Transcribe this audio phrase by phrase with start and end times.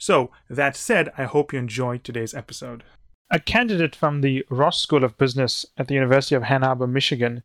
[0.00, 2.84] So, that said, I hope you enjoyed today's episode.
[3.30, 7.42] A candidate from the Ross School of Business at the University of Ann Arbor, Michigan,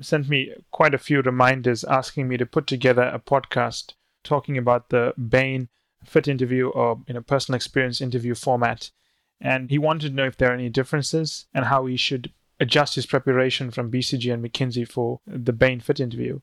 [0.00, 3.92] sent me quite a few reminders asking me to put together a podcast
[4.24, 5.68] talking about the Bain
[6.02, 8.90] fit interview or you know personal experience interview format.
[9.38, 12.94] And he wanted to know if there are any differences and how he should adjust
[12.94, 16.40] his preparation from BCG and McKinsey for the Bain fit interview.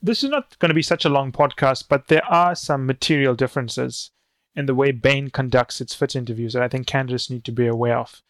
[0.00, 3.34] This is not going to be such a long podcast, but there are some material
[3.34, 4.12] differences
[4.58, 7.68] in the way Bain conducts its fit interviews that I think candidates need to be
[7.68, 8.22] aware of.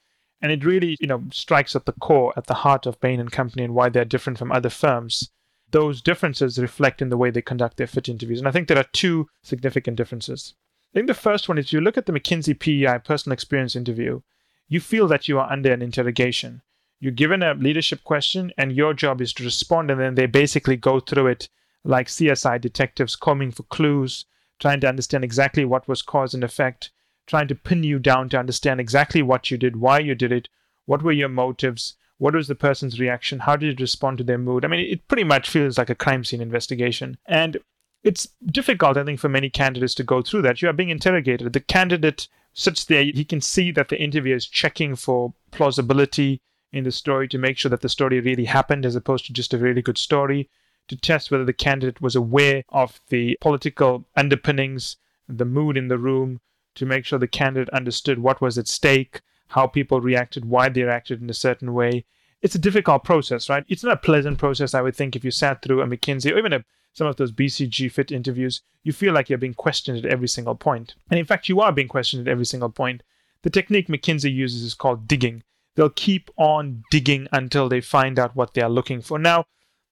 [0.42, 3.32] And it really, you know, strikes at the core, at the heart of Bain and
[3.32, 5.30] Company and why they're different from other firms.
[5.70, 8.38] Those differences reflect in the way they conduct their fit interviews.
[8.40, 10.54] And I think there are two significant differences.
[10.92, 14.20] I think the first one is you look at the McKinsey PEI personal experience interview,
[14.68, 16.60] you feel that you are under an interrogation.
[17.00, 20.76] You're given a leadership question, and your job is to respond, and then they basically
[20.76, 21.48] go through it
[21.84, 24.26] like CSI detectives combing for clues,
[24.58, 26.90] trying to understand exactly what was cause and effect,
[27.26, 30.48] trying to pin you down to understand exactly what you did, why you did it,
[30.86, 34.38] what were your motives, what was the person's reaction, how did it respond to their
[34.38, 34.64] mood.
[34.64, 37.16] I mean, it pretty much feels like a crime scene investigation.
[37.26, 37.58] And
[38.02, 40.62] it's difficult, I think, for many candidates to go through that.
[40.62, 41.52] You are being interrogated.
[41.52, 46.40] The candidate sits there, he can see that the interviewer is checking for plausibility
[46.72, 49.54] in the story to make sure that the story really happened as opposed to just
[49.54, 50.50] a really good story
[50.88, 54.96] to test whether the candidate was aware of the political underpinnings,
[55.28, 56.40] the mood in the room,
[56.74, 60.82] to make sure the candidate understood what was at stake, how people reacted, why they
[60.82, 62.04] reacted in a certain way.
[62.40, 63.64] It's a difficult process, right?
[63.68, 66.38] It's not a pleasant process, I would think, if you sat through a McKinsey or
[66.38, 70.10] even a, some of those BCG fit interviews, you feel like you're being questioned at
[70.10, 70.94] every single point.
[71.10, 73.02] And in fact, you are being questioned at every single point.
[73.42, 75.42] The technique McKinsey uses is called digging.
[75.74, 79.18] They'll keep on digging until they find out what they are looking for.
[79.18, 79.44] Now,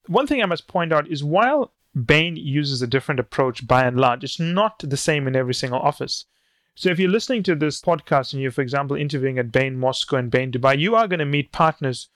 [0.08, 1.72] one thing I must point out is while
[2.04, 5.80] Bain uses a different approach by and large, it's not the same in every single
[5.80, 6.26] office.
[6.74, 10.16] So if you're listening to this podcast and you're, for example, interviewing at Bain Moscow
[10.16, 12.10] and Bain Dubai, you are going to meet partners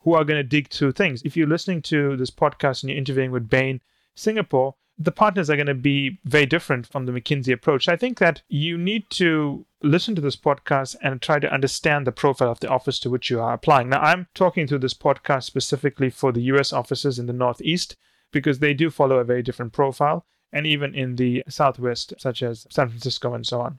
[0.00, 1.22] who are going to dig through things.
[1.22, 3.80] If you're listening to this podcast and you're interviewing with Bain
[4.14, 7.88] Singapore, the partners are going to be very different from the McKinsey approach.
[7.88, 12.12] I think that you need to listen to this podcast and try to understand the
[12.12, 13.88] profile of the office to which you are applying.
[13.88, 17.96] Now, I'm talking to this podcast specifically for the US offices in the Northeast
[18.30, 22.66] because they do follow a very different profile, and even in the Southwest, such as
[22.70, 23.78] San Francisco and so on.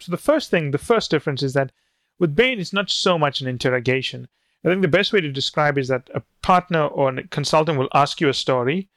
[0.00, 1.72] So, the first thing, the first difference is that
[2.18, 4.28] with Bain, it's not so much an interrogation.
[4.64, 7.88] I think the best way to describe is that a partner or a consultant will
[7.94, 8.88] ask you a story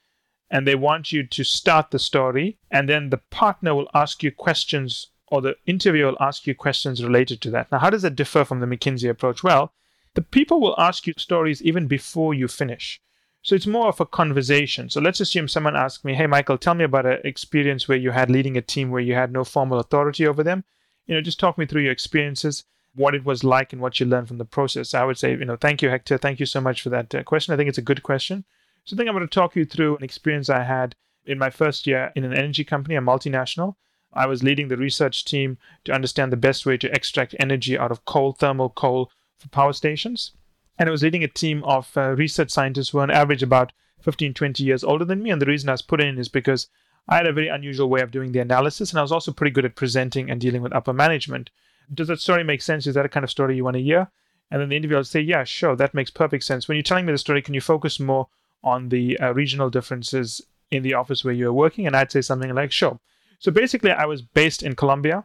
[0.52, 4.32] and they want you to start the story, and then the partner will ask you
[4.32, 7.72] questions or the interviewer will ask you questions related to that.
[7.72, 9.44] Now, how does that differ from the McKinsey approach?
[9.44, 9.72] Well,
[10.16, 13.00] the people will ask you stories even before you finish.
[13.42, 14.90] So it's more of a conversation.
[14.90, 18.12] So let's assume someone asks me, Hey, Michael, tell me about an experience where you
[18.12, 20.64] had leading a team where you had no formal authority over them.
[21.06, 24.06] You know, just talk me through your experiences, what it was like, and what you
[24.06, 24.94] learned from the process.
[24.94, 26.18] I would say, you know, thank you, Hector.
[26.18, 27.54] Thank you so much for that uh, question.
[27.54, 28.44] I think it's a good question.
[28.89, 31.51] So I think I'm going to talk you through an experience I had in my
[31.51, 33.75] first year in an energy company, a multinational.
[34.13, 37.91] I was leading the research team to understand the best way to extract energy out
[37.91, 40.31] of coal, thermal coal for power stations.
[40.79, 43.73] And I was leading a team of uh, research scientists who were on average about
[44.01, 45.29] 15, 20 years older than me.
[45.29, 46.67] And the reason I was put in is because
[47.07, 49.51] I had a very unusual way of doing the analysis, and I was also pretty
[49.51, 51.51] good at presenting and dealing with upper management.
[51.94, 52.88] Does that story make sense?
[52.88, 54.09] Is that a kind of story you want to hear?
[54.50, 56.67] And then the interviewer will say, Yeah, sure, that makes perfect sense.
[56.67, 58.29] When you're telling me the story, can you focus more
[58.64, 61.88] on the uh, regional differences in the office where you're working?
[61.88, 63.00] And I'd say something like, Sure.
[63.40, 65.24] So basically, I was based in Colombia.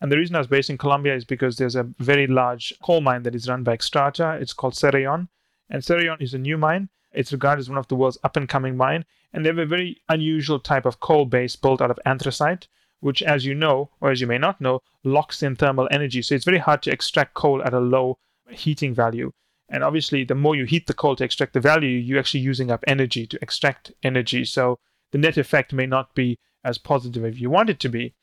[0.00, 3.00] And the reason I was based in Colombia is because there's a very large coal
[3.00, 4.38] mine that is run by Xstrata.
[4.40, 5.28] It's called Cerrejón.
[5.70, 6.90] And Cerrejón is a new mine.
[7.12, 9.06] It's regarded as one of the world's up and coming mine.
[9.32, 12.68] And they have a very unusual type of coal base built out of anthracite,
[13.00, 16.20] which, as you know, or as you may not know, locks in thermal energy.
[16.20, 18.18] So it's very hard to extract coal at a low
[18.50, 19.32] heating value.
[19.68, 22.70] And obviously, the more you heat the coal to extract the value, you're actually using
[22.70, 24.44] up energy to extract energy.
[24.44, 24.78] So
[25.12, 28.14] the net effect may not be as positive as you want it to be.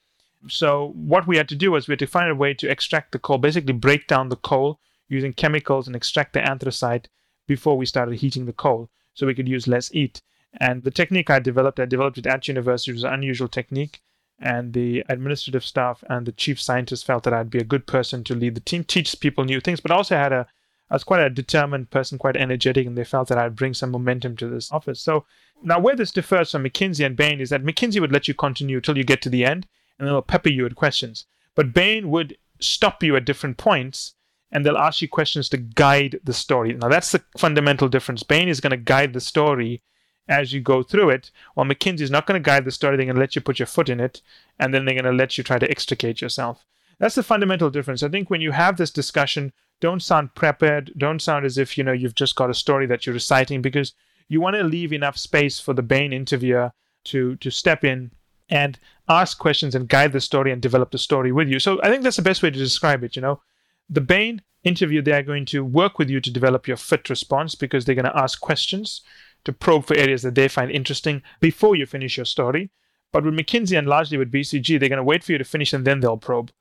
[0.47, 3.11] So what we had to do was we had to find a way to extract
[3.11, 7.09] the coal, basically break down the coal using chemicals and extract the anthracite
[7.47, 10.21] before we started heating the coal, so we could use less heat.
[10.59, 14.01] And the technique I developed, I developed it at university, it was an unusual technique.
[14.41, 18.23] and the administrative staff and the chief scientist felt that I'd be a good person
[18.25, 20.47] to lead the team, teach people new things, but also had a
[20.91, 23.91] I was quite a determined person, quite energetic, and they felt that I'd bring some
[23.91, 24.99] momentum to this office.
[24.99, 25.25] So
[25.63, 28.81] now where this differs from McKinsey and Bain is that McKinsey would let you continue
[28.81, 29.67] till you get to the end,
[29.97, 31.25] and they'll pepper you with questions.
[31.55, 34.15] But Bain would stop you at different points
[34.51, 36.73] and they'll ask you questions to guide the story.
[36.73, 38.21] Now, that's the fundamental difference.
[38.23, 39.81] Bain is going to guide the story
[40.27, 42.97] as you go through it, while McKinsey is not going to guide the story.
[42.97, 44.21] They're going to let you put your foot in it,
[44.59, 46.65] and then they're going to let you try to extricate yourself.
[47.01, 48.03] That's the fundamental difference.
[48.03, 50.94] I think when you have this discussion, don't sound prepared.
[50.95, 53.95] Don't sound as if you know you've just got a story that you're reciting because
[54.30, 56.71] you want to leave enough space for the Bain interviewer
[57.06, 58.12] to to step in
[58.50, 58.77] and
[59.09, 61.57] ask questions and guide the story and develop the story with you.
[61.57, 63.15] So I think that's the best way to describe it.
[63.15, 63.42] You know,
[63.89, 67.56] the Bain interview, they are going to work with you to develop your fit response
[67.56, 69.01] because they're going to ask questions
[69.45, 72.69] to probe for areas that they find interesting before you finish your story.
[73.12, 75.74] But with McKinsey and largely with BCG, they're going to wait for you to finish
[75.74, 76.51] and then they'll probe.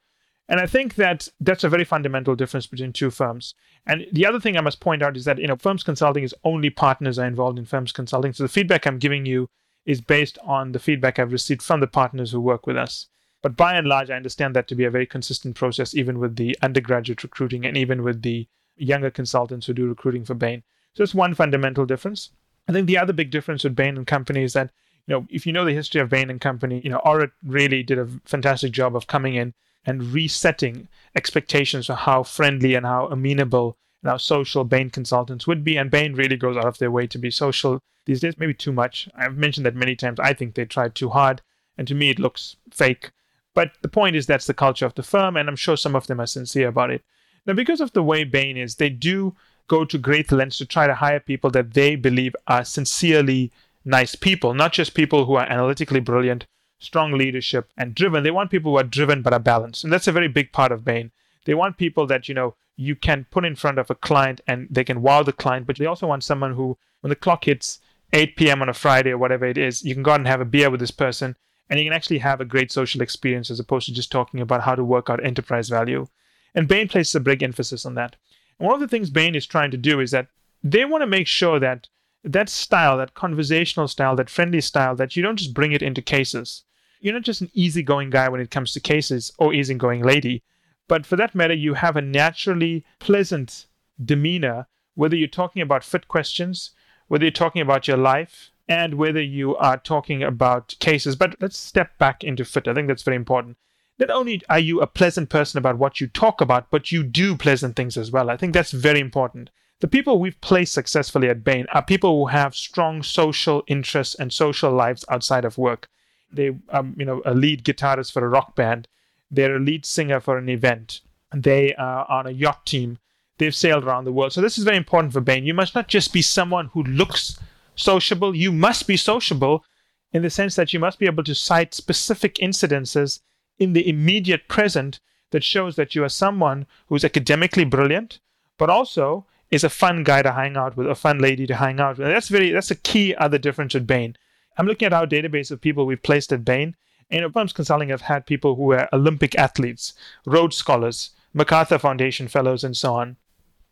[0.50, 3.54] And I think that that's a very fundamental difference between two firms.
[3.86, 6.34] And the other thing I must point out is that you know firms consulting is
[6.42, 8.32] only partners are involved in firms consulting.
[8.32, 9.48] So the feedback I'm giving you
[9.86, 13.06] is based on the feedback I've received from the partners who work with us.
[13.42, 16.34] But by and large, I understand that to be a very consistent process, even with
[16.34, 20.64] the undergraduate recruiting and even with the younger consultants who do recruiting for Bain.
[20.94, 22.30] So that's one fundamental difference.
[22.68, 24.72] I think the other big difference with Bain and Company is that,
[25.06, 27.82] you know, if you know the history of Bain and Company, you know, Orit really
[27.84, 29.54] did a fantastic job of coming in
[29.84, 35.64] and resetting expectations of how friendly and how amenable and how social Bain consultants would
[35.64, 35.76] be.
[35.76, 38.72] And Bain really goes out of their way to be social these days, maybe too
[38.72, 39.08] much.
[39.14, 40.20] I've mentioned that many times.
[40.20, 41.42] I think they tried too hard.
[41.76, 43.10] And to me, it looks fake.
[43.54, 45.36] But the point is, that's the culture of the firm.
[45.36, 47.02] And I'm sure some of them are sincere about it.
[47.46, 49.34] Now, because of the way Bain is, they do
[49.66, 53.52] go to great lengths to try to hire people that they believe are sincerely
[53.84, 56.46] nice people, not just people who are analytically brilliant
[56.80, 58.24] strong leadership and driven.
[58.24, 59.84] They want people who are driven but are balanced.
[59.84, 61.12] And that's a very big part of Bain.
[61.44, 64.66] They want people that, you know, you can put in front of a client and
[64.70, 67.78] they can wow the client, but they also want someone who, when the clock hits
[68.12, 68.62] 8 p.m.
[68.62, 70.70] on a Friday or whatever it is, you can go out and have a beer
[70.70, 71.36] with this person
[71.68, 74.62] and you can actually have a great social experience as opposed to just talking about
[74.62, 76.06] how to work out enterprise value.
[76.54, 78.16] And Bain places a big emphasis on that.
[78.58, 80.28] And one of the things Bain is trying to do is that
[80.64, 81.88] they want to make sure that
[82.24, 86.02] that style, that conversational style, that friendly style, that you don't just bring it into
[86.02, 86.64] cases
[87.00, 90.42] you're not just an easygoing guy when it comes to cases or easygoing lady,
[90.88, 93.66] but for that matter, you have a naturally pleasant
[94.04, 96.70] demeanor, whether you're talking about fit questions,
[97.08, 101.16] whether you're talking about your life, and whether you are talking about cases.
[101.16, 102.68] But let's step back into fit.
[102.68, 103.56] I think that's very important.
[103.98, 107.36] Not only are you a pleasant person about what you talk about, but you do
[107.36, 108.30] pleasant things as well.
[108.30, 109.50] I think that's very important.
[109.80, 114.32] The people we've placed successfully at Bain are people who have strong social interests and
[114.32, 115.88] social lives outside of work.
[116.32, 118.88] They, um, you know, a lead guitarist for a rock band.
[119.30, 121.00] They're a lead singer for an event.
[121.34, 122.98] They are on a yacht team.
[123.38, 124.32] They've sailed around the world.
[124.32, 125.46] So this is very important for Bain.
[125.46, 127.38] You must not just be someone who looks
[127.74, 128.36] sociable.
[128.36, 129.64] You must be sociable
[130.12, 133.20] in the sense that you must be able to cite specific incidences
[133.58, 135.00] in the immediate present
[135.30, 138.18] that shows that you are someone who's academically brilliant,
[138.58, 141.80] but also is a fun guy to hang out with, a fun lady to hang
[141.80, 142.06] out with.
[142.06, 144.16] And that's very that's a key other difference with Bain.
[144.60, 146.76] I'm looking at our database of people we've placed at Bain.
[147.08, 149.94] And at Firms Consulting have had people who were Olympic athletes,
[150.26, 153.16] Rhodes Scholars, MacArthur Foundation Fellows, and so on.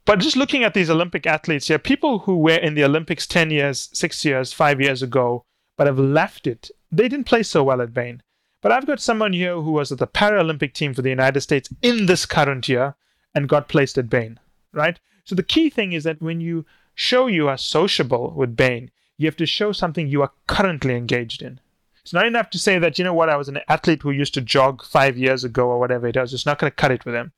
[0.07, 3.51] But just looking at these Olympic athletes here, people who were in the Olympics 10
[3.51, 5.45] years, 6 years, 5 years ago,
[5.77, 8.23] but have left it, they didn't play so well at Bain.
[8.63, 11.69] But I've got someone here who was at the Paralympic team for the United States
[11.83, 12.95] in this current year
[13.35, 14.41] and got placed at Bain,
[14.73, 14.99] right?
[15.25, 16.65] So the key thing is that when you
[16.95, 21.43] show you are sociable with Bain, you have to show something you are currently engaged
[21.43, 21.61] in.
[22.03, 24.33] It's not enough to say that, you know what, I was an athlete who used
[24.35, 26.33] to jog five years ago or whatever it is.
[26.33, 27.33] It's not going to cut it with them.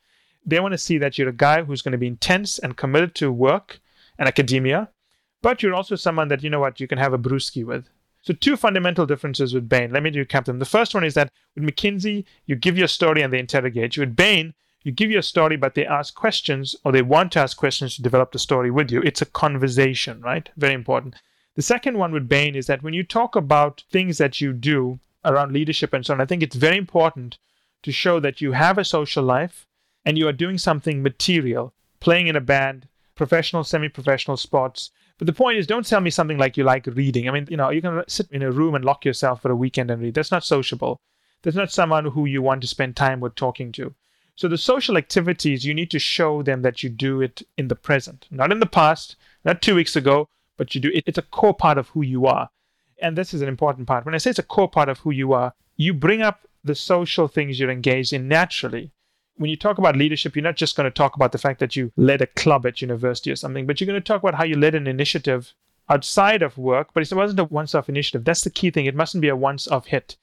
[0.46, 3.14] They want to see that you're a guy who's going to be intense and committed
[3.16, 3.80] to work
[4.18, 4.90] and academia,
[5.42, 7.88] but you're also someone that, you know what, you can have a brewski with.
[8.22, 9.92] So, two fundamental differences with Bain.
[9.92, 10.58] Let me recap them.
[10.58, 14.02] The first one is that with McKinsey, you give your story and they interrogate you.
[14.02, 17.56] With Bain, you give your story, but they ask questions or they want to ask
[17.56, 19.00] questions to develop the story with you.
[19.02, 20.48] It's a conversation, right?
[20.56, 21.16] Very important.
[21.56, 25.00] The second one with Bain is that when you talk about things that you do
[25.24, 27.38] around leadership and so on, I think it's very important
[27.82, 29.66] to show that you have a social life
[30.04, 34.90] and you are doing something material, playing in a band, professional, semi professional sports.
[35.18, 37.28] But the point is, don't tell me something like you like reading.
[37.28, 39.56] I mean, you know, you can sit in a room and lock yourself for a
[39.56, 40.14] weekend and read.
[40.14, 41.00] That's not sociable.
[41.42, 43.94] That's not someone who you want to spend time with talking to.
[44.36, 47.76] So the social activities, you need to show them that you do it in the
[47.76, 50.28] present, not in the past, not two weeks ago,
[50.60, 52.50] but you do it, it's a core part of who you are.
[53.00, 54.04] And this is an important part.
[54.04, 56.74] When I say it's a core part of who you are, you bring up the
[56.74, 58.92] social things you're engaged in naturally.
[59.36, 61.76] When you talk about leadership, you're not just going to talk about the fact that
[61.76, 64.44] you led a club at university or something, but you're going to talk about how
[64.44, 65.54] you led an initiative
[65.88, 68.26] outside of work, but it wasn't a once off initiative.
[68.26, 68.84] That's the key thing.
[68.84, 70.18] It mustn't be a once off hit.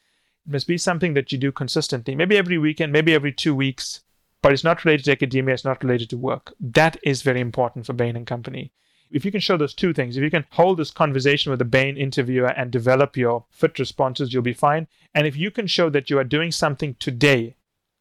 [0.46, 4.02] It must be something that you do consistently, maybe every weekend, maybe every two weeks,
[4.44, 6.54] but it's not related to academia, it's not related to work.
[6.60, 8.72] That is very important for Bain and Company.
[9.12, 11.66] If you can show those two things, if you can hold this conversation with the
[11.66, 14.88] Bain interviewer and develop your fit responses, you'll be fine.
[15.14, 17.56] And if you can show that you are doing something today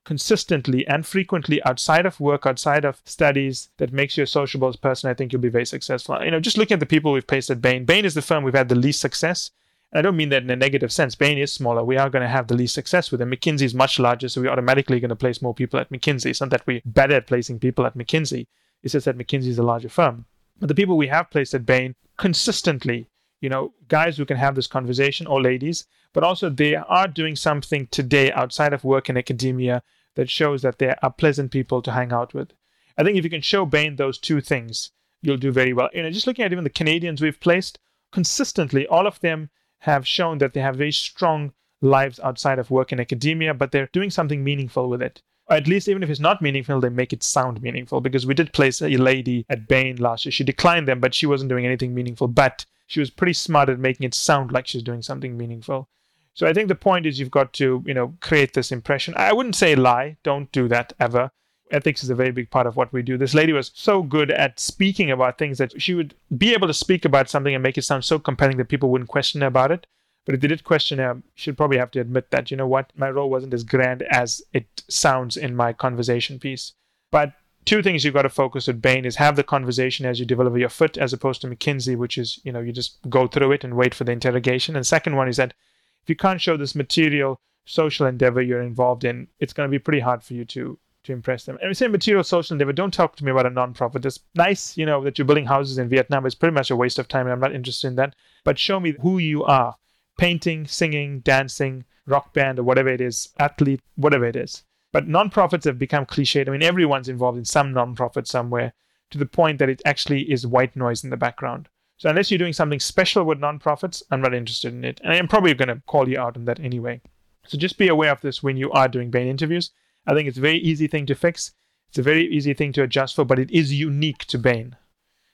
[0.04, 5.10] consistently and frequently outside of work, outside of studies that makes you a sociable person,
[5.10, 6.22] I think you'll be very successful.
[6.25, 8.44] You know, just looking at the people we've placed at Bain, Bain is the firm
[8.44, 9.50] we've had the least success.
[9.92, 11.14] And I don't mean that in a negative sense.
[11.14, 11.84] Bain is smaller.
[11.84, 13.30] We are going to have the least success with them.
[13.30, 16.26] McKinsey is much larger, so we're automatically going to place more people at McKinsey.
[16.26, 18.46] It's not that we're better at placing people at McKinsey.
[18.82, 20.26] It's just that McKinsey is a larger firm.
[20.58, 23.08] But the people we have placed at Bain consistently,
[23.40, 27.36] you know, guys who can have this conversation or ladies, but also they are doing
[27.36, 29.82] something today outside of work in academia
[30.14, 32.52] that shows that they are pleasant people to hang out with.
[32.96, 35.90] I think if you can show Bain those two things, you'll do very well.
[35.92, 37.78] You know, just looking at even the Canadians we've placed,
[38.10, 42.92] consistently, all of them have shown that they have very strong lives outside of work
[42.92, 45.22] in academia, but they're doing something meaningful with it.
[45.49, 48.00] At least, even if it's not meaningful, they make it sound meaningful.
[48.00, 50.33] Because we did place a lady at Bain last year.
[50.33, 52.29] She declined them, but she wasn't doing anything meaningful.
[52.29, 55.88] But she was pretty smart at making it sound like she's doing something meaningful.
[56.35, 59.15] So I think the point is you've got to, you know, create this impression.
[59.17, 60.17] I wouldn't say lie.
[60.23, 61.31] Don't do that ever.
[61.71, 63.17] Ethics is a very big part of what we do.
[63.17, 66.75] This lady was so good at speaking about things that she would be able to
[66.75, 69.73] speak about something and make it sound so compelling that people wouldn't question her about
[69.73, 69.87] it.
[70.26, 72.92] But if they did question her, she'd probably have to admit that, you know what,
[72.97, 76.75] my role wasn't as grand as it sounds in my conversation piece.
[77.11, 77.33] But
[77.64, 80.56] two things you've got to focus with Bain is have the conversation as you develop
[80.56, 83.64] your foot, as opposed to McKinsey, which is, you know, you just go through it
[83.64, 84.76] and wait for the interrogation.
[84.76, 85.54] And second one is that
[86.02, 89.78] if you can't show this material social endeavor you're involved in, it's going to be
[89.78, 91.56] pretty hard for you to to impress them.
[91.61, 92.73] And we say material social endeavor.
[92.73, 94.04] Don't talk to me about a non-profit.
[94.04, 96.26] It's nice, you know, that you're building houses in Vietnam.
[96.26, 98.16] It's pretty much a waste of time, and I'm not interested in that.
[98.42, 99.76] But show me who you are:
[100.16, 104.64] painting, singing, dancing, rock band, or whatever it is, athlete, whatever it is.
[104.92, 106.49] But non-profits have become cliched.
[106.49, 108.73] I mean, everyone's involved in some non-profit somewhere,
[109.11, 111.68] to the point that it actually is white noise in the background.
[111.99, 115.00] So unless you're doing something special with nonprofits, I'm not interested in it.
[115.02, 117.00] And I'm probably going to call you out on that anyway.
[117.46, 119.70] So just be aware of this when you are doing Bain interviews.
[120.06, 121.52] I think it's a very easy thing to fix.
[121.88, 124.76] It's a very easy thing to adjust for, but it is unique to Bain.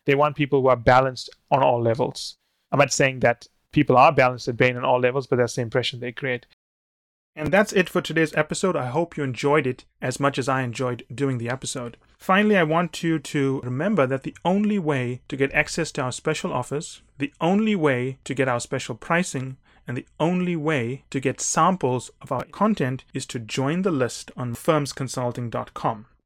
[0.04, 2.36] They want people who are balanced on all levels.
[2.70, 5.62] I'm not saying that people are balanced at Bain on all levels, but that's the
[5.62, 6.46] impression they create.
[7.34, 8.76] And that's it for today's episode.
[8.76, 11.96] I hope you enjoyed it as much as I enjoyed doing the episode.
[12.18, 16.12] Finally, I want you to remember that the only way to get access to our
[16.12, 19.56] special offers, the only way to get our special pricing,
[19.88, 24.30] and the only way to get samples of our content is to join the list
[24.36, 26.06] on firmsconsulting.com.